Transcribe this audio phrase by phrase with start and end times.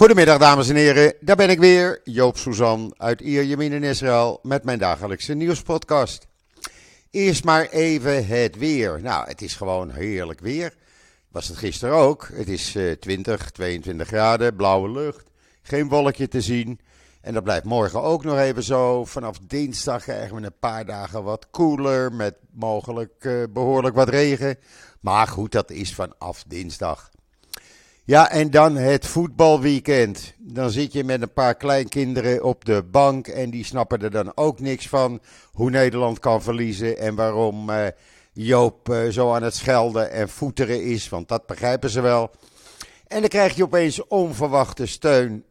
[0.00, 4.64] Goedemiddag dames en heren, daar ben ik weer, Joop Suzan uit Ierjemien in Israël met
[4.64, 6.26] mijn dagelijkse nieuwspodcast.
[7.10, 9.00] Eerst maar even het weer.
[9.02, 10.74] Nou, het is gewoon heerlijk weer.
[11.28, 12.28] Was het gisteren ook.
[12.32, 15.30] Het is uh, 20, 22 graden, blauwe lucht,
[15.62, 16.80] geen wolkje te zien.
[17.20, 19.04] En dat blijft morgen ook nog even zo.
[19.04, 24.56] Vanaf dinsdag krijgen we een paar dagen wat koeler met mogelijk uh, behoorlijk wat regen.
[25.00, 27.09] Maar goed, dat is vanaf dinsdag.
[28.10, 30.34] Ja, en dan het voetbalweekend.
[30.38, 34.32] Dan zit je met een paar kleinkinderen op de bank en die snappen er dan
[34.34, 35.20] ook niks van
[35.52, 37.86] hoe Nederland kan verliezen en waarom uh,
[38.32, 42.30] Joop uh, zo aan het schelden en voeteren is, want dat begrijpen ze wel.
[43.06, 45.44] En dan krijg je opeens onverwachte steun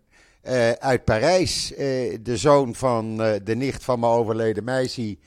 [0.44, 1.74] uh, uit Parijs.
[2.22, 5.18] de zoon van de nicht van mijn overleden meisje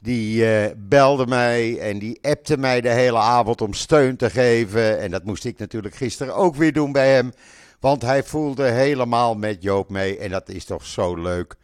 [0.00, 4.98] die uh, belde mij en die appte mij de hele avond om steun te geven.
[4.98, 7.32] En dat moest ik natuurlijk gisteren ook weer doen bij hem.
[7.80, 10.18] Want hij voelde helemaal met Joop mee.
[10.18, 11.54] En dat is toch zo leuk.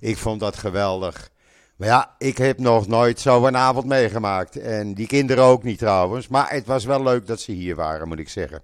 [0.00, 1.30] Ik vond dat geweldig.
[1.76, 4.56] Maar ja, ik heb nog nooit zo een avond meegemaakt.
[4.56, 6.28] En die kinderen ook niet trouwens.
[6.28, 8.62] Maar het was wel leuk dat ze hier waren, moet ik zeggen.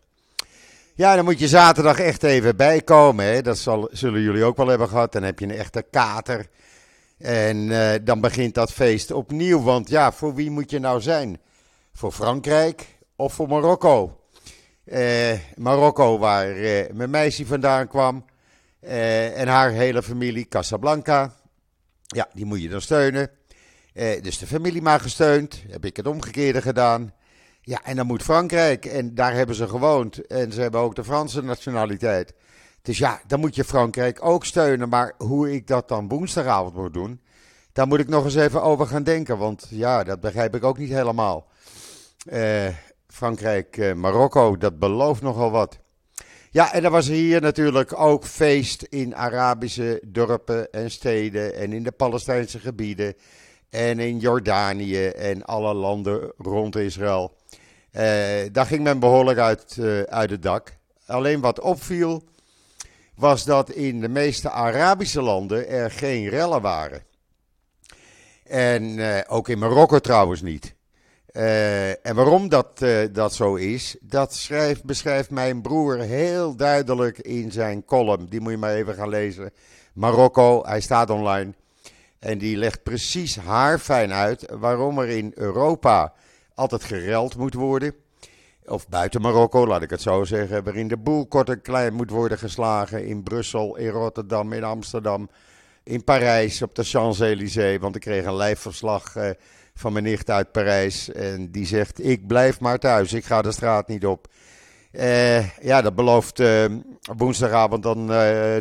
[0.94, 3.24] Ja, dan moet je zaterdag echt even bijkomen.
[3.24, 3.42] Hè?
[3.42, 5.12] Dat zal, zullen jullie ook wel hebben gehad.
[5.12, 6.46] Dan heb je een echte kater.
[7.20, 9.62] En uh, dan begint dat feest opnieuw.
[9.62, 11.40] Want ja, voor wie moet je nou zijn?
[11.92, 14.20] Voor Frankrijk of voor Marokko?
[14.84, 18.24] Uh, Marokko, waar uh, mijn meisje vandaan kwam.
[18.80, 21.34] en haar hele familie, Casablanca.
[22.06, 23.30] Ja, die moet je dan steunen.
[24.22, 25.62] dus de familie maar gesteund.
[25.68, 27.12] Heb ik het omgekeerde gedaan.
[27.60, 28.84] Ja, en dan moet Frankrijk.
[28.86, 30.26] En daar hebben ze gewoond.
[30.26, 32.34] En ze hebben ook de Franse nationaliteit.
[32.82, 34.88] Dus ja, dan moet je Frankrijk ook steunen.
[34.88, 37.20] Maar hoe ik dat dan woensdagavond moet doen,
[37.72, 39.38] daar moet ik nog eens even over gaan denken.
[39.38, 41.48] Want ja, dat begrijp ik ook niet helemaal.
[42.32, 42.68] Uh,
[43.06, 45.78] Frankrijk, uh, Marokko, dat belooft nogal wat.
[46.50, 51.82] Ja, en er was hier natuurlijk ook feest in Arabische dorpen en steden en in
[51.82, 53.14] de Palestijnse gebieden
[53.68, 57.36] en in Jordanië en alle landen rond Israël.
[57.92, 58.02] Uh,
[58.52, 60.76] daar ging men behoorlijk uit, uh, uit het dak.
[61.06, 62.22] Alleen wat opviel,
[63.20, 67.02] was dat in de meeste Arabische landen er geen rellen waren.
[68.44, 70.74] En uh, ook in Marokko trouwens niet.
[71.32, 77.18] Uh, en waarom dat, uh, dat zo is, dat schrijft, beschrijft mijn broer heel duidelijk
[77.18, 78.26] in zijn column.
[78.28, 79.52] Die moet je maar even gaan lezen.
[79.92, 81.52] Marokko, hij staat online.
[82.18, 86.12] En die legt precies haarfijn uit waarom er in Europa
[86.54, 87.94] altijd gereld moet worden
[88.70, 92.10] of buiten Marokko, laat ik het zo zeggen, waarin de boel kort en klein moet
[92.10, 95.30] worden geslagen in Brussel, in Rotterdam, in Amsterdam,
[95.82, 97.80] in Parijs, op de Champs-Élysées.
[97.80, 99.30] Want ik kreeg een lijfverslag uh,
[99.74, 103.52] van mijn nicht uit Parijs en die zegt, ik blijf maar thuis, ik ga de
[103.52, 104.26] straat niet op.
[104.92, 106.64] Uh, ja, dat belooft uh,
[107.16, 108.06] woensdagavond dan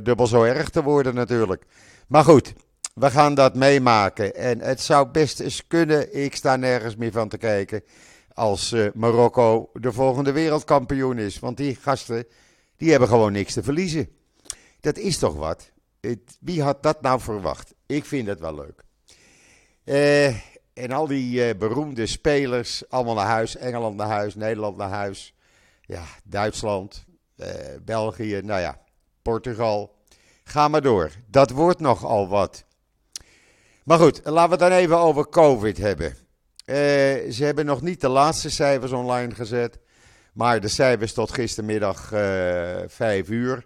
[0.03, 1.63] dubbel zo erg te worden natuurlijk.
[2.07, 2.53] Maar goed,
[2.93, 7.29] we gaan dat meemaken en het zou best eens kunnen, ik sta nergens meer van
[7.29, 7.83] te kijken
[8.39, 11.39] als uh, Marokko de volgende wereldkampioen is.
[11.39, 12.25] Want die gasten,
[12.77, 14.09] die hebben gewoon niks te verliezen.
[14.79, 15.71] Dat is toch wat?
[15.99, 17.73] Het, wie had dat nou verwacht?
[17.85, 18.83] Ik vind het wel leuk.
[19.85, 20.27] Uh,
[20.73, 23.55] en al die uh, beroemde spelers, allemaal naar huis.
[23.55, 25.33] Engeland naar huis, Nederland naar huis.
[25.81, 27.05] Ja, Duitsland,
[27.85, 28.79] België, nou ja,
[29.21, 29.95] Portugal.
[30.43, 31.11] Ga maar door.
[31.27, 32.65] Dat wordt nogal wat.
[33.83, 36.28] Maar goed, laten we het dan even over COVID hebben.
[36.69, 36.75] Uh,
[37.31, 39.79] ze hebben nog niet de laatste cijfers online gezet.
[40.33, 43.65] Maar de cijfers tot gistermiddag uh, eh, 5 uur.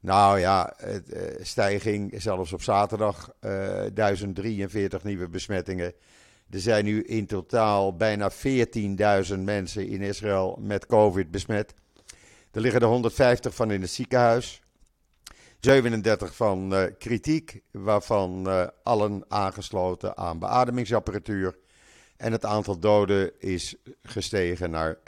[0.00, 0.94] Nou ja, uh,
[1.40, 3.30] stijging zelfs op zaterdag.
[3.40, 5.92] 1043 nieuwe besmettingen.
[6.50, 11.74] Er zijn nu in totaal bijna 14.000 mensen in Israël met COVID besmet.
[12.52, 14.62] Er liggen er 150 van in het ziekenhuis.
[15.60, 18.48] 37 van kritiek, waarvan
[18.82, 21.54] allen aangesloten aan beademingsapparatuur.
[22.18, 25.02] En het aantal doden is gestegen naar 11.906.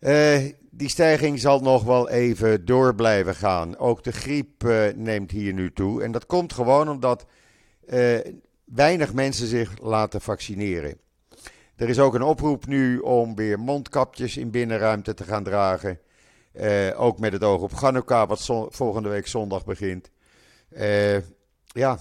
[0.00, 0.38] Uh,
[0.70, 3.78] die stijging zal nog wel even door blijven gaan.
[3.78, 6.02] Ook de griep uh, neemt hier nu toe.
[6.02, 7.26] En dat komt gewoon omdat
[7.86, 8.18] uh,
[8.64, 10.98] weinig mensen zich laten vaccineren.
[11.76, 15.98] Er is ook een oproep nu om weer mondkapjes in binnenruimte te gaan dragen.
[16.96, 20.10] ook met het oog op Hanukkah, wat volgende week zondag begint.
[21.66, 21.98] ja,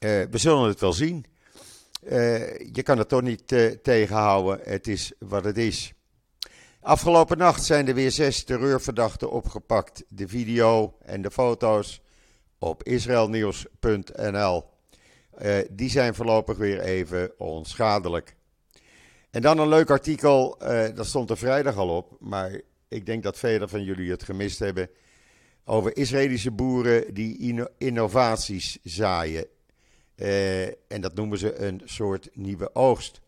[0.00, 1.24] we zullen het wel zien.
[2.02, 4.60] Uh, je kan het toch niet uh, tegenhouden.
[4.62, 5.92] Het is wat het is.
[6.80, 10.04] Afgelopen nacht zijn er weer zes terreurverdachten opgepakt.
[10.08, 12.00] De video en de foto's
[12.58, 14.64] op israelnieuws.nl.
[15.70, 18.36] die zijn voorlopig weer even onschadelijk.
[19.30, 20.58] En dan een leuk artikel,
[20.94, 22.60] dat stond er vrijdag al op, maar
[22.94, 24.90] Ik denk dat velen van jullie het gemist hebben.
[25.64, 29.46] Over Israëlische boeren die innovaties zaaien.
[30.16, 33.20] Uh, en dat noemen ze een soort nieuwe oogst.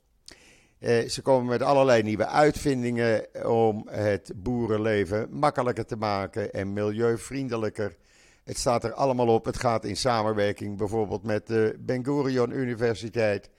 [0.79, 7.97] Uh, ze komen met allerlei nieuwe uitvindingen om het boerenleven makkelijker te maken en milieuvriendelijker.
[8.45, 9.45] Het staat er allemaal op.
[9.45, 13.51] Het gaat in samenwerking bijvoorbeeld met de Ben Gurion Universiteit.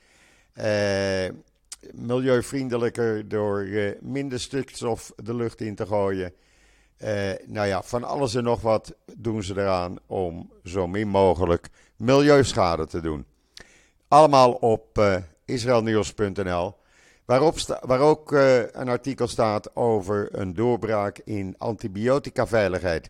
[0.55, 1.29] Uh,
[1.91, 3.67] milieuvriendelijker door
[3.99, 6.33] minder stikstof de lucht in te gooien.
[7.45, 12.87] Nou ja, van alles en nog wat doen ze eraan om zo min mogelijk milieuschade
[12.87, 13.25] te doen.
[14.07, 15.15] Allemaal op uh,
[15.45, 16.75] israelnieuws.nl,
[17.25, 18.31] waar ook
[18.71, 23.09] een artikel staat over een doorbraak in antibioticaveiligheid.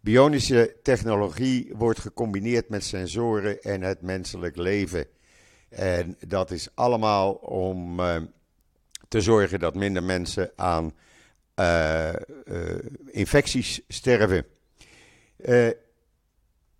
[0.00, 5.06] Bionische technologie wordt gecombineerd met sensoren en het menselijk leven.
[5.68, 8.16] En dat is allemaal om uh,
[9.08, 10.92] te zorgen dat minder mensen aan
[13.10, 14.46] infecties sterven.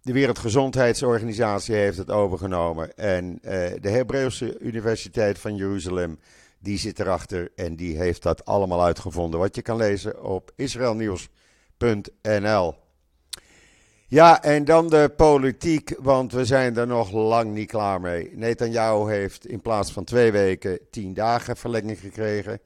[0.08, 2.96] De Wereldgezondheidsorganisatie heeft het overgenomen.
[2.96, 3.38] En
[3.80, 6.18] de Hebreeuwse Universiteit van Jeruzalem,
[6.58, 9.40] die zit erachter en die heeft dat allemaal uitgevonden.
[9.40, 12.74] Wat je kan lezen op israelnieuws.nl.
[14.06, 18.30] Ja, en dan de politiek, want we zijn er nog lang niet klaar mee.
[18.34, 22.60] Netanyahu heeft in plaats van twee weken tien dagen verlenging gekregen.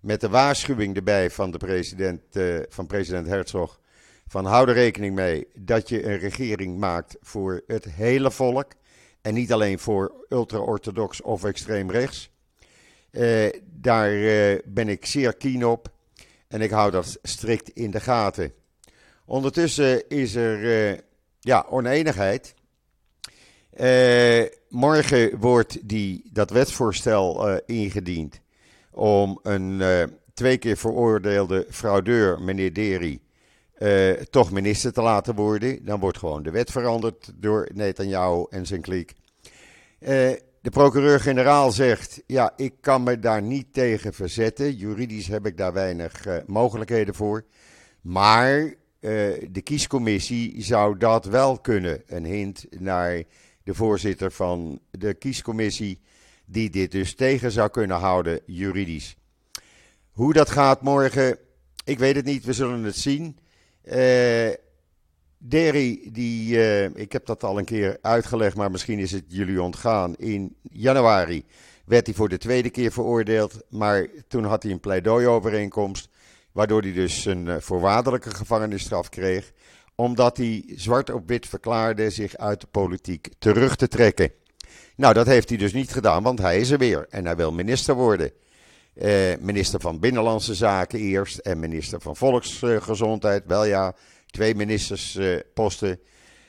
[0.00, 3.78] Met de waarschuwing erbij van, de president, uh, van president Herzog:
[4.28, 8.72] van hou er rekening mee dat je een regering maakt voor het hele volk.
[9.22, 12.30] En niet alleen voor ultra-orthodox of extreem rechts.
[13.10, 15.92] Uh, daar uh, ben ik zeer keen op.
[16.48, 18.52] En ik hou dat strikt in de gaten.
[19.24, 20.98] Ondertussen is er uh,
[21.40, 22.54] ja, oneenigheid.
[24.68, 28.40] Morgen wordt die, dat wetsvoorstel ingediend
[28.90, 29.82] om een
[30.34, 33.20] twee keer veroordeelde fraudeur, meneer Deri,
[34.30, 35.84] toch minister te laten worden.
[35.84, 39.12] Dan wordt gewoon de wet veranderd door Netanyahu en zijn kliek.
[39.98, 44.76] de procureur-generaal zegt: Ja, ik kan me daar niet tegen verzetten.
[44.76, 47.44] Juridisch heb ik daar weinig mogelijkheden voor.
[48.00, 48.74] Maar
[49.50, 52.02] de kiescommissie zou dat wel kunnen.
[52.06, 53.22] Een hint naar
[53.68, 56.00] de voorzitter van de kiescommissie,
[56.46, 59.16] die dit dus tegen zou kunnen houden, juridisch.
[60.10, 61.38] Hoe dat gaat morgen,
[61.84, 63.38] ik weet het niet, we zullen het zien.
[63.92, 64.54] Uh,
[65.38, 69.62] Derry, die, uh, ik heb dat al een keer uitgelegd, maar misschien is het jullie
[69.62, 70.16] ontgaan.
[70.16, 71.44] In januari
[71.84, 76.08] werd hij voor de tweede keer veroordeeld, maar toen had hij een pleidooiovereenkomst
[76.58, 79.52] Waardoor hij dus een eh, voorwaardelijke gevangenisstraf kreeg.
[79.94, 84.30] Omdat hij zwart op wit verklaarde zich uit de politiek terug te trekken.
[84.96, 87.06] Nou, dat heeft hij dus niet gedaan, want hij is er weer.
[87.10, 88.32] En hij wil minister worden.
[88.98, 93.42] Eh, minister van Binnenlandse Zaken eerst en minister van Volksgezondheid.
[93.46, 93.94] Wel ja,
[94.26, 96.00] twee ministersposten.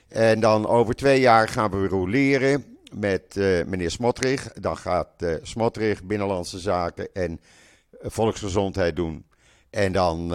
[0.08, 4.54] Eh, en dan over twee jaar gaan we roleren met uh, meneer Smotrich.
[4.54, 7.40] Dan gaat uh, Smotrich Binnenlandse Zaken en
[8.02, 9.26] Volksgezondheid doen.
[9.70, 10.34] En dan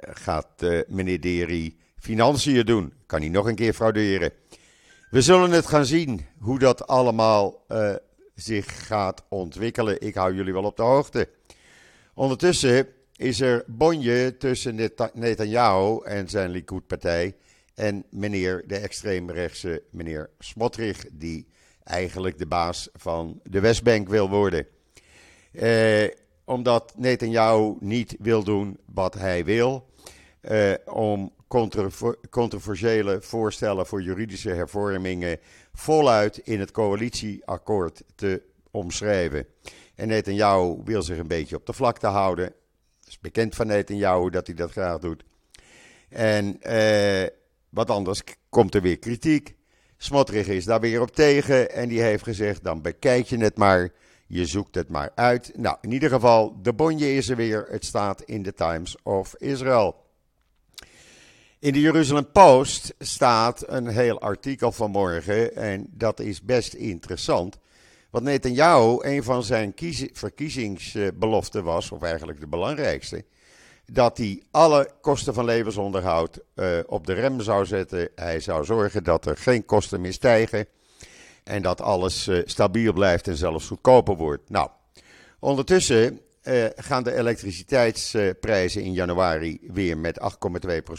[0.00, 2.92] gaat meneer Deri financiën doen.
[3.06, 4.32] Kan hij nog een keer frauderen.
[5.10, 7.64] We zullen het gaan zien hoe dat allemaal
[8.40, 10.00] zich gaat ontwikkelen.
[10.00, 11.28] Ik hou jullie wel op de hoogte.
[12.14, 17.36] Ondertussen is er bonje tussen Netanyahu en zijn Likud-partij
[17.74, 21.46] en meneer de extreemrechtse meneer Smotrich, die
[21.84, 24.66] eigenlijk de baas van de Westbank wil worden.
[25.52, 26.08] Uh,
[26.44, 29.88] omdat Netanyahu niet wil doen wat hij wil.
[30.42, 31.32] Uh, om
[32.30, 35.38] controversiële voorstellen voor juridische hervormingen
[35.72, 39.46] voluit in het coalitieakkoord te omschrijven.
[39.94, 42.44] En Netanyahu wil zich een beetje op de vlakte houden.
[42.44, 45.24] Het is bekend van Netanyahu dat hij dat graag doet.
[46.08, 47.26] En uh,
[47.68, 49.54] wat anders komt er weer kritiek.
[49.96, 53.92] Smotrich is daar weer op tegen en die heeft gezegd: dan bekijk je het maar.
[54.26, 55.52] Je zoekt het maar uit.
[55.56, 57.66] Nou, in ieder geval, de bonje is er weer.
[57.68, 59.99] Het staat in de Times of Israel.
[61.60, 67.58] In de Jeruzalem Post staat een heel artikel van morgen en dat is best interessant.
[68.10, 69.74] Want Netanyahu, een van zijn
[70.12, 73.24] verkiezingsbeloften was, of eigenlijk de belangrijkste,
[73.92, 78.08] dat hij alle kosten van levensonderhoud uh, op de rem zou zetten.
[78.14, 80.66] Hij zou zorgen dat er geen kosten meer stijgen.
[81.44, 84.50] En dat alles uh, stabiel blijft en zelfs goedkoper wordt.
[84.50, 84.70] Nou,
[85.38, 90.20] ondertussen uh, gaan de elektriciteitsprijzen in januari weer met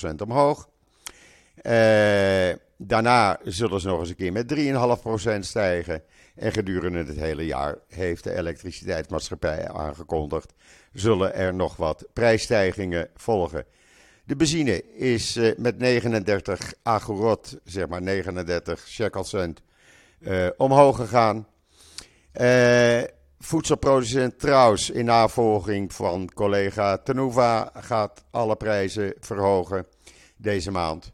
[0.08, 0.70] 8,2% omhoog.
[1.56, 4.56] Uh, daarna zullen ze nog eens een keer met
[5.36, 6.04] 3,5% stijgen.
[6.36, 10.54] En gedurende het hele jaar heeft de elektriciteitsmaatschappij aangekondigd,
[10.94, 13.66] zullen er nog wat prijsstijgingen volgen.
[14.24, 19.62] De benzine is uh, met 39 agorot, zeg maar 39 shekelcent,
[20.58, 21.48] omhoog gegaan.
[22.42, 23.02] Uh,
[23.42, 29.86] voedselproducent Trouws, in navolging van collega Tenuva, gaat alle prijzen verhogen
[30.38, 31.12] deze maand.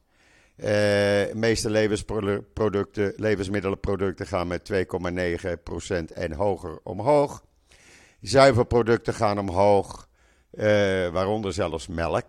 [0.55, 7.43] De meeste levensproducten, levensmiddelenproducten gaan met 2,9% en hoger omhoog.
[8.21, 10.07] Zuivelproducten gaan omhoog,
[11.11, 12.25] waaronder zelfs melk.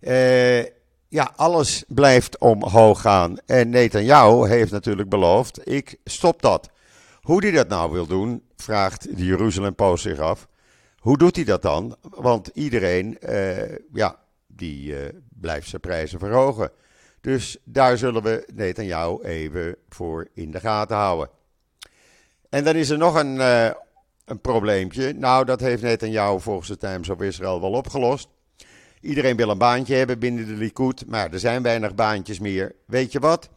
[0.00, 0.62] Uh,
[1.08, 3.36] ja, alles blijft omhoog gaan.
[3.46, 6.70] En Netanyahu heeft natuurlijk beloofd, ik stop dat.
[7.20, 10.48] Hoe hij dat nou wil doen, vraagt de Jeruzalem Post zich af.
[10.98, 11.96] Hoe doet hij dat dan?
[12.00, 16.70] Want iedereen, uh, ja, die uh, blijft zijn prijzen verhogen.
[17.20, 21.28] Dus daar zullen we Netanyahu even voor in de gaten houden.
[22.48, 23.70] En dan is er nog een, uh,
[24.24, 25.12] een probleempje.
[25.12, 28.28] Nou, dat heeft Netanyahu volgens de Times of Israel wel opgelost.
[29.00, 32.74] Iedereen wil een baantje hebben binnen de Likud, maar er zijn weinig baantjes meer.
[32.86, 33.50] Weet je wat?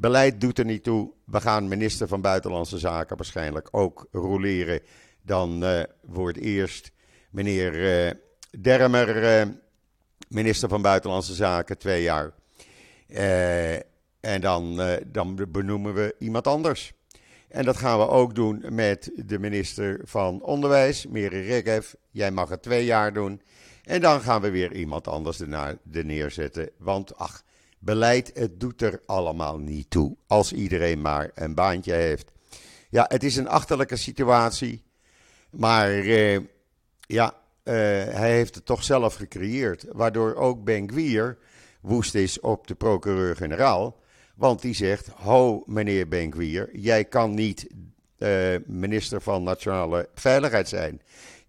[0.00, 1.12] Beleid doet er niet toe.
[1.24, 4.80] We gaan minister van Buitenlandse Zaken waarschijnlijk ook roleren.
[5.22, 5.64] Dan
[6.02, 6.92] wordt eerst
[7.30, 7.74] meneer
[8.06, 8.10] uh,
[8.60, 9.54] Dermer uh,
[10.28, 12.32] minister van Buitenlandse Zaken, twee jaar.
[14.20, 16.92] en dan, dan benoemen we iemand anders.
[17.48, 21.92] En dat gaan we ook doen met de minister van Onderwijs, Miri Regev.
[22.10, 23.42] Jij mag het twee jaar doen.
[23.84, 26.70] En dan gaan we weer iemand anders ernaar, er neerzetten.
[26.78, 27.42] Want ach,
[27.78, 30.16] beleid, het doet er allemaal niet toe.
[30.26, 32.30] Als iedereen maar een baantje heeft.
[32.90, 34.82] Ja, het is een achterlijke situatie.
[35.50, 36.38] Maar eh,
[37.00, 37.74] ja, uh,
[38.14, 39.84] hij heeft het toch zelf gecreëerd.
[39.92, 41.38] Waardoor ook Ben Gwier
[41.80, 44.00] woest is op de procureur-generaal.
[44.34, 47.66] Want die zegt: Ho, meneer Ben Gwier, jij kan niet
[48.18, 51.02] uh, minister van Nationale Veiligheid zijn.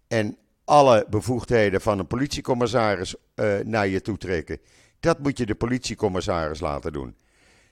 [0.08, 4.58] En alle bevoegdheden van een politiecommissaris uh, naar je toe trekken.
[5.00, 7.16] Dat moet je de politiecommissaris laten doen.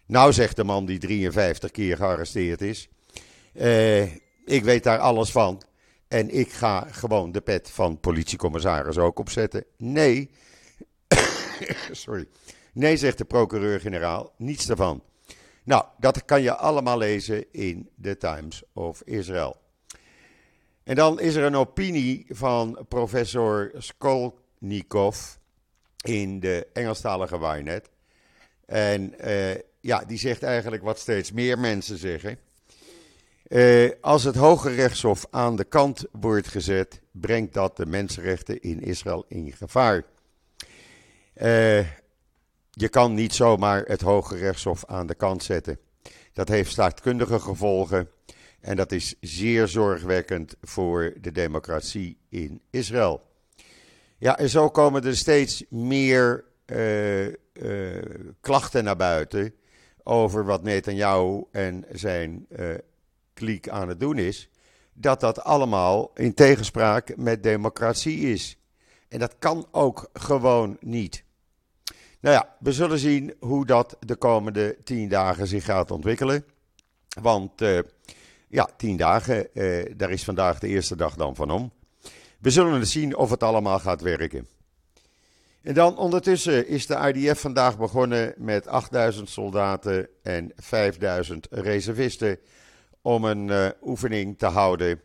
[0.06, 2.88] Nou zegt de man die 53 keer gearresteerd is.
[3.54, 4.02] Uh,
[4.44, 5.62] ik weet daar alles van.
[6.08, 9.64] En ik ga gewoon de pet van politiecommissaris ook opzetten.
[9.76, 10.30] Nee.
[11.90, 12.28] Sorry.
[12.72, 14.32] Nee, zegt de procureur-generaal.
[14.36, 15.02] Niets daarvan.
[15.64, 19.56] Nou, dat kan je allemaal lezen in de Times of Israel.
[20.84, 25.18] En dan is er een opinie van professor Skolnikov
[26.08, 27.88] in de Engelstalige Wynet.
[28.66, 32.38] En uh, ja, die zegt eigenlijk wat steeds meer mensen zeggen.
[33.48, 38.80] Uh, als het Hoge Rechtshof aan de kant wordt gezet, brengt dat de mensenrechten in
[38.80, 40.04] Israël in gevaar.
[41.34, 41.86] Uh,
[42.70, 45.78] je kan niet zomaar het Hoge Rechtshof aan de kant zetten.
[46.32, 48.08] Dat heeft staatkundige gevolgen.
[48.60, 53.27] En dat is zeer zorgwekkend voor de democratie in Israël.
[54.20, 57.32] Ja, en zo komen er steeds meer uh, uh,
[58.40, 59.54] klachten naar buiten
[60.02, 62.74] over wat Netanyahu en zijn uh,
[63.34, 64.50] kliek aan het doen is.
[64.92, 68.58] Dat dat allemaal in tegenspraak met democratie is.
[69.08, 71.24] En dat kan ook gewoon niet.
[72.20, 76.44] Nou ja, we zullen zien hoe dat de komende tien dagen zich gaat ontwikkelen.
[77.20, 77.52] Want
[78.48, 79.48] ja, tien dagen.
[79.96, 81.72] Daar is vandaag de eerste dag dan van om.
[82.38, 84.48] We zullen zien of het allemaal gaat werken.
[85.62, 92.38] En dan ondertussen is de IDF vandaag begonnen met 8000 soldaten en 5000 reservisten
[93.02, 95.00] om een uh, oefening te houden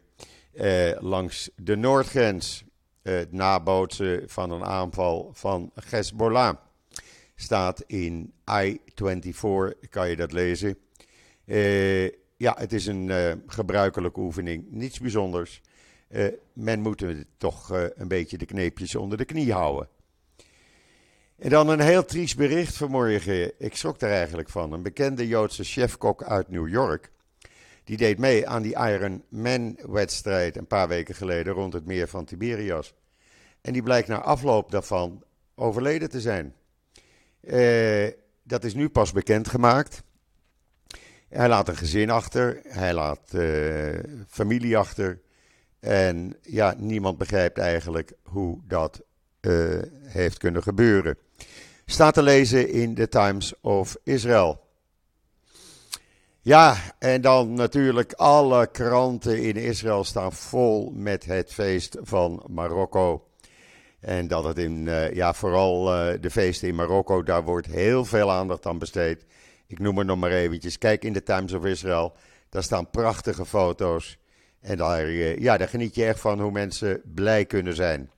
[0.53, 2.63] uh, langs de noordgrens.
[3.01, 6.55] Het nabootsen van een aanval van Hezbollah
[7.35, 10.77] staat in I-24, kan je dat lezen.
[12.37, 13.11] Ja, het is een
[13.47, 15.61] gebruikelijke oefening, niets bijzonders.
[16.13, 17.05] Uh, men moet
[17.37, 19.87] toch uh, een beetje de kneepjes onder de knie houden.
[21.37, 23.51] En dan een heel triest bericht vanmorgen.
[23.57, 24.71] Ik schrok er eigenlijk van.
[24.71, 27.11] Een bekende Joodse chefkok uit New York.
[27.83, 32.25] Die deed mee aan die Iron Man-wedstrijd een paar weken geleden rond het meer van
[32.25, 32.93] Tiberias.
[33.61, 35.23] En die blijkt na afloop daarvan
[35.55, 36.53] overleden te zijn.
[38.43, 40.03] dat is nu pas bekendgemaakt.
[41.29, 43.33] Hij laat een gezin achter, hij laat
[44.27, 45.21] familie achter.
[45.83, 49.01] En ja, niemand begrijpt eigenlijk hoe dat
[49.41, 51.17] uh, heeft kunnen gebeuren.
[51.85, 54.61] Staat te lezen in de Times of Israel.
[56.41, 63.27] Ja, en dan natuurlijk alle kranten in Israël staan vol met het feest van Marokko.
[63.99, 68.05] En dat het in, uh, ja, vooral uh, de feesten in Marokko, daar wordt heel
[68.05, 69.25] veel aandacht aan besteed.
[69.67, 70.77] Ik noem het nog maar eventjes.
[70.77, 72.15] Kijk in de Times of Israel.
[72.49, 74.17] Daar staan prachtige foto's.
[74.63, 78.09] En daar, ja, daar geniet je echt van hoe mensen blij kunnen zijn.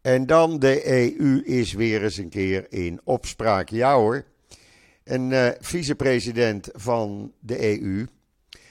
[0.00, 3.68] En dan de EU is weer eens een keer in opspraak.
[3.68, 4.24] Ja hoor.
[5.04, 8.06] Een uh, vicepresident van de EU,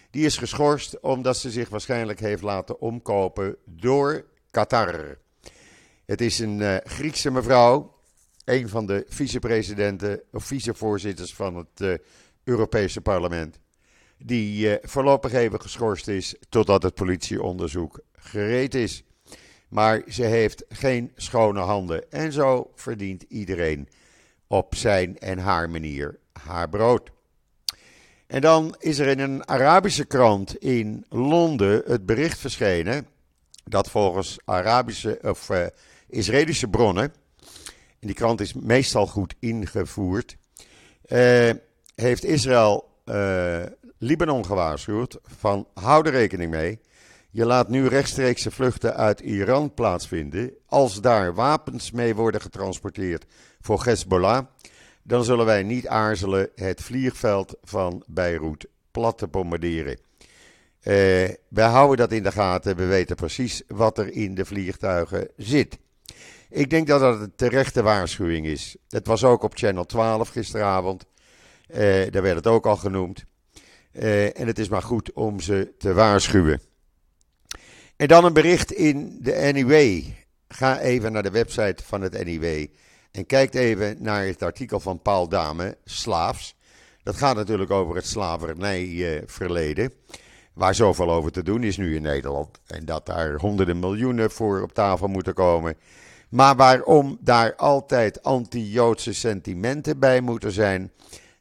[0.10, 5.17] die is geschorst omdat ze zich waarschijnlijk heeft laten omkopen door Qatar.
[6.05, 7.96] Het is een uh, Griekse mevrouw,
[8.46, 12.00] een van de vicepresidenten of vicevoorzitters van het
[12.44, 13.60] Europese parlement,
[14.25, 19.03] die voorlopig even geschorst is totdat het politieonderzoek gereed is.
[19.70, 23.89] Maar ze heeft geen schone handen en zo verdient iedereen
[24.48, 27.12] op zijn en haar manier haar brood.
[28.27, 33.08] En dan is er in een Arabische krant in Londen het bericht verschenen
[33.63, 35.65] dat volgens Arabische of uh,
[36.08, 37.13] Israëlische bronnen,
[38.00, 40.38] en die krant is meestal goed ingevoerd,
[41.08, 41.51] uh,
[41.96, 43.63] heeft Israël uh,
[43.98, 46.80] Libanon gewaarschuwd van hou er rekening mee.
[47.30, 50.54] Je laat nu rechtstreekse vluchten uit Iran plaatsvinden.
[50.66, 53.25] Als daar wapens mee worden getransporteerd
[53.62, 54.46] voor Hezbollah,
[55.04, 60.00] dan zullen wij niet aarzelen het vliegveld van Beirut plat te bombarderen.
[60.84, 60.94] Uh,
[61.48, 62.75] wij houden dat in de gaten.
[62.75, 65.78] We weten precies wat er in de vliegtuigen zit.
[66.50, 68.75] Ik denk dat dat een terechte waarschuwing is.
[68.90, 71.06] Het was ook op Channel 12 gisteravond.
[71.68, 71.78] Uh,
[72.12, 73.25] daar werd het ook al genoemd.
[74.00, 76.62] Uh, en het is maar goed om ze te waarschuwen.
[77.96, 80.04] En dan een bericht in de NIW.
[80.48, 82.66] Ga even naar de website van het NIW.
[83.12, 86.56] En kijk even naar het artikel van Paul Dame, Slaafs.
[87.04, 89.94] Dat gaat natuurlijk over het slavernijverleden.
[90.54, 92.60] Waar zoveel over te doen is nu in Nederland.
[92.68, 95.78] En dat daar honderden miljoenen voor op tafel moeten komen.
[96.30, 100.92] Maar waarom daar altijd anti-Joodse sentimenten bij moeten zijn.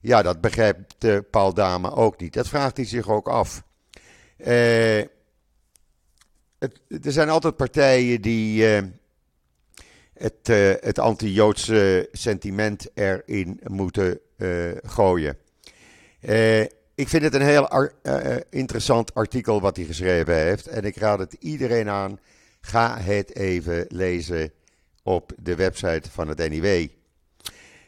[0.04, 2.32] Ja, dat begrijpt uh, Paul Dame ook niet.
[2.32, 3.62] Dat vraagt hij zich ook af.
[4.36, 5.10] Het,
[6.88, 8.76] er zijn altijd partijen die.
[8.76, 8.82] Uh,
[10.14, 14.20] het, uh, het anti-Joodse sentiment erin moeten
[14.82, 15.36] gooien.
[16.94, 17.90] Ik vind het een heel
[18.50, 20.66] interessant artikel wat hij geschreven heeft.
[20.66, 22.18] En ik raad het iedereen aan.
[22.60, 24.52] Ga het even lezen
[25.02, 26.88] op de website van het NIW.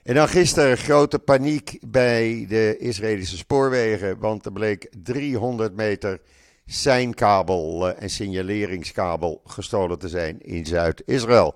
[0.07, 4.19] En dan gisteren grote paniek bij de Israëlische spoorwegen.
[4.19, 6.21] Want er bleek 300 meter
[6.67, 11.55] seinkabel en signaleringskabel gestolen te zijn in Zuid-Israël.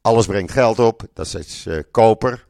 [0.00, 2.46] Alles brengt geld op, dat is uh, koper.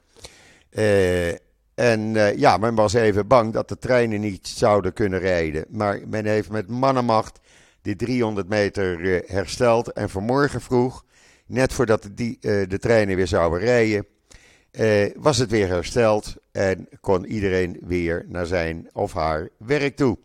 [0.70, 1.28] Uh,
[1.74, 5.64] en ja, men was even bang dat de treinen niet zouden kunnen rijden.
[5.68, 7.40] Maar men heeft met mannenmacht
[7.82, 9.92] die 300 meter hersteld.
[9.92, 11.04] En vanmorgen vroeg,
[11.46, 14.06] net voordat die, de treinen weer zouden rijden,
[15.16, 16.34] was het weer hersteld.
[16.52, 20.18] En kon iedereen weer naar zijn of haar werk toe.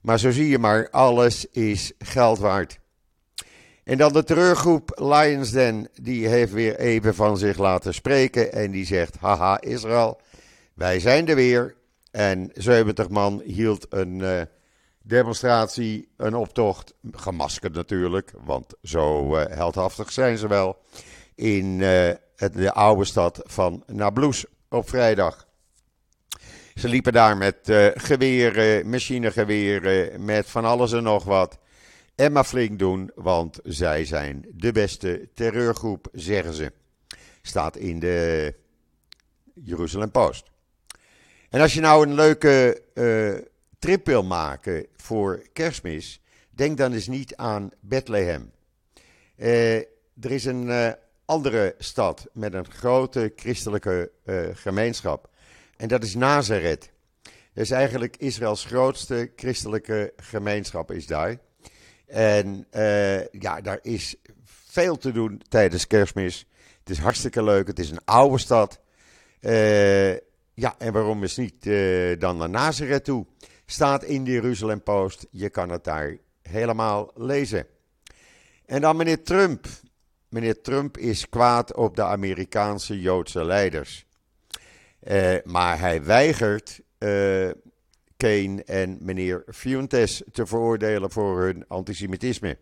[0.00, 2.78] Maar zo zie je maar, alles is geld waard.
[3.84, 8.52] En dan de terreurgroep Lions Den, die heeft weer even van zich laten spreken.
[8.52, 10.20] En die zegt, haha Israël,
[10.74, 11.74] wij zijn er weer.
[12.10, 14.40] En 70 man hield een uh,
[15.02, 20.78] demonstratie, een optocht, gemaskerd natuurlijk, want zo uh, heldhaftig zijn ze wel,
[21.34, 21.80] in
[22.40, 25.48] het, de oude stad van Nablus op vrijdag.
[26.74, 27.56] Ze liepen daar met
[27.94, 31.58] geweren, machinegeweren, met van alles en nog wat.
[32.14, 36.72] En maar flink doen, want zij zijn de beste terreurgroep, zeggen ze.
[37.42, 38.54] Staat in de
[39.54, 40.50] Jeruzalem Post.
[41.50, 43.46] En als je nou een leuke uh,
[43.78, 48.50] trip wil maken voor kerstmis, denk dan eens niet aan Bethlehem.
[49.36, 49.76] Uh,
[50.20, 50.94] er is een
[51.30, 54.10] andere stad met een grote christelijke
[54.52, 55.28] gemeenschap.
[55.76, 56.90] En dat is Nazareth.
[57.22, 61.38] Dat is eigenlijk Israëls grootste christelijke gemeenschap is daar.
[62.06, 64.14] En uh, ja, daar is
[64.44, 66.46] veel te doen tijdens kerstmis.
[66.78, 67.66] Het is hartstikke leuk.
[67.66, 68.80] Het is een oude stad.
[69.40, 70.12] Uh,
[70.54, 71.64] ja, en waarom is niet
[72.20, 73.26] dan naar Nazareth toe?
[73.66, 75.26] Staat in de Jeruzalem Post.
[75.30, 77.66] Je kan het daar helemaal lezen.
[78.66, 79.66] En dan meneer Trump.
[80.30, 84.06] Meneer Trump is kwaad op de Amerikaanse Joodse leiders.
[85.44, 86.80] maar hij weigert
[88.20, 92.58] Kane en meneer Fuentes te veroordelen voor hun antisemitisme.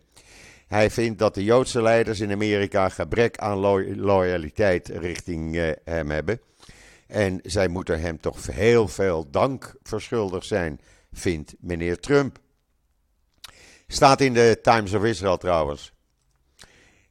[0.67, 3.57] Hij vindt dat de Joodse leiders in Amerika gebrek aan
[3.95, 6.41] loyaliteit richting uh, hem hebben.
[7.07, 10.79] En zij moeten hem toch heel veel dank verschuldigd zijn,
[11.11, 12.39] vindt meneer Trump.
[13.87, 15.93] Staat in de Times of Israel trouwens.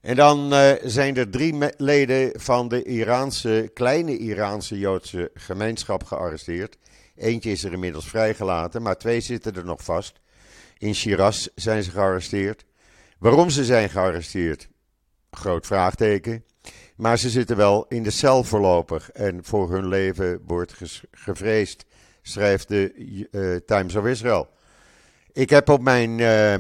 [0.01, 6.79] En dan uh, zijn er drie leden van de Iraanse, kleine Iraanse Joodse gemeenschap gearresteerd
[7.19, 10.21] Eentje is er inmiddels vrijgelaten, maar twee zitten er nog vast.
[10.79, 12.65] In Shiraz zijn ze gearresteerd.
[13.19, 14.69] Waarom ze zijn gearresteerd?
[15.31, 16.45] Groot vraagteken.
[16.97, 20.75] Maar ze zitten wel in de cel voorlopig en voor hun leven wordt
[21.11, 21.85] gevreesd,
[22.23, 22.95] schrijft de
[23.31, 24.49] uh, Times of Israel.
[25.33, 26.55] Ik heb op mijn uh,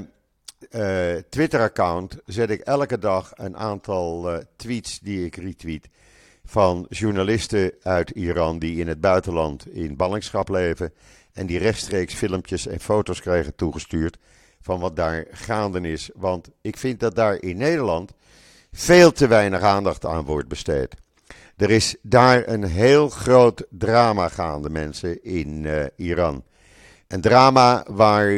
[0.70, 5.88] uh, Twitter-account zet ik elke dag een aantal tweets die ik retweet
[6.44, 10.92] van journalisten uit Iran die in het buitenland in ballingschap leven
[11.32, 14.18] en die rechtstreeks filmpjes en foto's krijgen toegestuurd
[14.60, 16.10] van wat daar gaande is.
[16.14, 18.12] Want ik vind dat daar in Nederland
[18.72, 20.94] veel te weinig aandacht aan wordt besteed.
[21.56, 26.44] Er is daar een heel groot drama gaande, mensen, in uh, Iran.
[27.08, 28.30] Een drama waar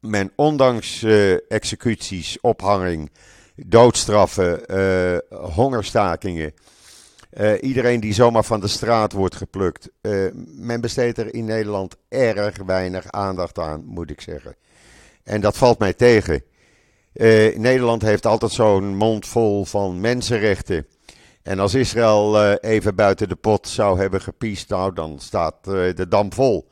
[0.00, 3.10] men ondanks uh, executies, ophanging,
[3.54, 4.60] doodstraffen,
[5.54, 6.54] hongerstakingen,
[7.60, 9.88] iedereen die zomaar van de straat wordt geplukt,
[10.56, 14.56] men besteedt er in Nederland erg weinig aandacht aan, moet ik zeggen.
[15.24, 16.42] En dat valt mij tegen.
[17.54, 20.86] Nederland heeft altijd zo'n mond vol van mensenrechten.
[21.42, 26.32] En als Israël even buiten de pot zou hebben gepiest, nou, dan staat de dam
[26.32, 26.68] vol.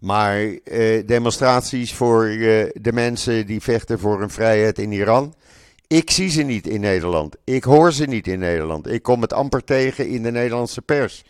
[0.00, 0.58] Maar
[1.06, 2.24] demonstraties voor
[2.72, 5.34] de mensen die vechten voor hun vrijheid in Iran,
[5.86, 7.36] ik zie ze niet in Nederland.
[7.44, 8.90] Ik hoor ze niet in Nederland.
[8.90, 11.24] Ik kom het amper tegen in de Nederlandse pers.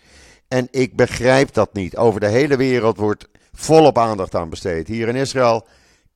[0.48, 1.96] En ik begrijp dat niet.
[1.96, 4.88] Over de hele wereld wordt volop aandacht aan besteed.
[4.88, 5.66] Hier in Israël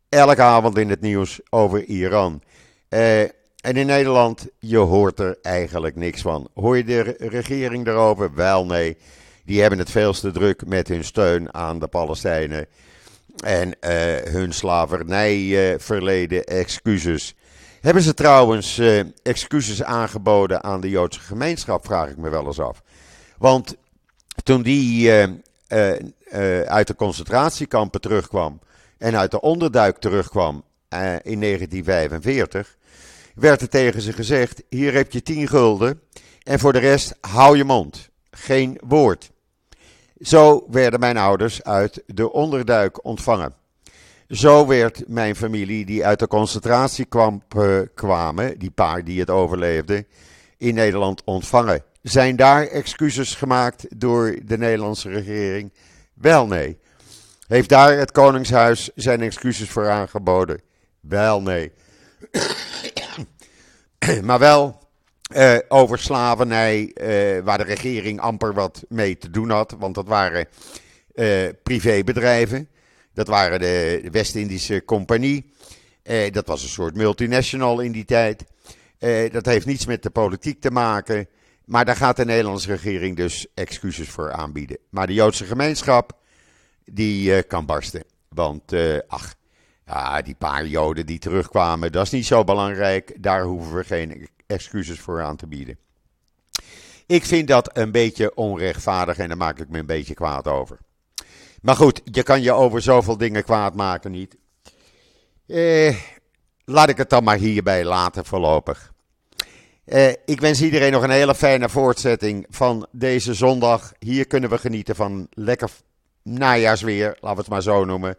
[0.09, 2.43] elke avond in het nieuws over Iran.
[2.88, 6.49] Uh, en in Nederland, je hoort er eigenlijk niks van.
[6.55, 8.35] Hoor je de regering erover?
[8.35, 8.97] Wel nee.
[9.44, 12.66] Die hebben het veelste druk met hun steun aan de Palestijnen.
[13.44, 17.35] En uh, hun slavernijverleden excuses.
[17.80, 22.61] Hebben ze trouwens uh, excuses aangeboden aan de Joodse gemeenschap, vraag ik me wel eens
[22.61, 22.83] af.
[23.38, 23.76] Want
[24.42, 25.12] toen die
[26.66, 28.61] uit de concentratiekampen terugkwam
[28.98, 30.64] en uit de onderduik terugkwam
[31.22, 32.76] in 1945,
[33.35, 36.00] werd er tegen ze gezegd: hier heb je 10 gulden
[36.42, 38.11] en voor de rest hou je mond.
[38.30, 39.30] Geen woord.
[40.20, 43.55] Zo werden mijn ouders uit de onderduik ontvangen.
[44.29, 50.07] Zo werd mijn familie, die uit de concentratiekamp uh, kwamen, die paar die het overleefden,
[50.59, 51.83] in Nederland ontvangen.
[52.03, 55.72] Zijn daar excuses gemaakt door de Nederlandse regering?
[56.14, 56.79] Wel nee.
[57.46, 60.61] Heeft daar het Koningshuis zijn excuses voor aangeboden?
[61.00, 61.72] Wel, nee.
[64.22, 64.84] maar wel
[65.32, 69.74] uh, over slavernij, uh, waar de regering amper wat mee te doen had.
[69.78, 70.48] Want dat waren
[71.14, 72.68] uh, privébedrijven.
[73.12, 75.52] Dat waren de West-Indische Compagnie.
[76.30, 78.44] dat was een soort multinational in die tijd.
[79.32, 81.28] dat heeft niets met de politiek te maken.
[81.64, 84.78] Maar daar gaat de Nederlandse regering dus excuses voor aanbieden.
[84.90, 86.18] Maar de Joodse gemeenschap
[86.84, 88.04] die kan barsten.
[88.28, 88.72] Want,
[89.06, 89.34] ach,
[89.87, 93.16] ja, die paar Joden die terugkwamen, dat is niet zo belangrijk.
[93.22, 95.79] Daar hoeven we geen excuses voor aan te bieden.
[97.07, 100.79] Ik vind dat een beetje onrechtvaardig en daar maak ik me een beetje kwaad over.
[101.62, 104.37] Maar goed, je kan je over zoveel dingen kwaad maken niet.
[105.47, 105.97] Eh,
[106.64, 108.93] laat ik het dan maar hierbij laten voorlopig.
[109.85, 113.93] Eh, ik wens iedereen nog een hele fijne voortzetting van deze zondag.
[113.99, 115.71] Hier kunnen we genieten van lekker
[116.23, 118.17] najaarsweer, laten we het maar zo noemen.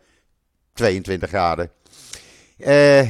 [0.74, 1.72] 22 graden.
[2.58, 3.10] Uh,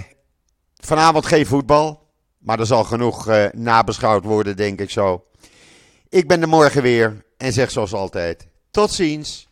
[0.76, 2.05] vanavond geen voetbal,
[2.46, 5.24] maar er zal genoeg uh, nabeschouwd worden, denk ik zo.
[6.10, 9.48] Ik ben er morgen weer en zeg zoals altijd: tot ziens,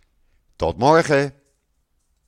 [0.55, 1.33] tot morgen.